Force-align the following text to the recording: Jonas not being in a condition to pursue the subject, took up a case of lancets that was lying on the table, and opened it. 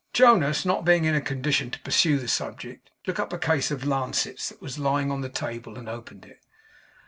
Jonas 0.13 0.65
not 0.65 0.83
being 0.83 1.05
in 1.05 1.13
a 1.13 1.21
condition 1.21 1.69
to 1.69 1.79
pursue 1.81 2.17
the 2.17 2.27
subject, 2.27 2.89
took 3.03 3.19
up 3.19 3.31
a 3.31 3.37
case 3.37 3.69
of 3.69 3.85
lancets 3.85 4.49
that 4.49 4.59
was 4.59 4.79
lying 4.79 5.11
on 5.11 5.21
the 5.21 5.29
table, 5.29 5.77
and 5.77 5.87
opened 5.87 6.25
it. 6.25 6.41